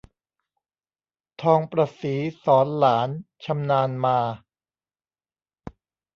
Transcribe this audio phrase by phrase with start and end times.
[1.41, 2.13] ทองประศรี
[2.43, 3.09] สอนหลาน
[3.45, 4.19] ชำนาญมา